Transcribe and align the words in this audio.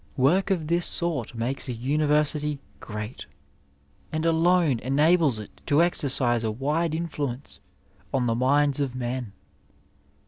Work 0.17 0.49
of 0.49 0.65
this 0.65 0.87
sort 0.87 1.35
makes 1.35 1.67
a 1.69 1.73
University 1.73 2.59
great, 2.79 3.27
and 4.11 4.25
alone 4.25 4.79
enables 4.79 5.37
it 5.37 5.61
to 5.67 5.83
exercise 5.83 6.43
a 6.43 6.49
wide 6.49 6.95
influence 6.95 7.59
on 8.11 8.25
the 8.25 8.33
minds 8.33 8.79
of 8.79 8.95
men. 8.95 9.31